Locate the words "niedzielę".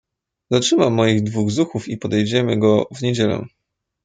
3.01-3.45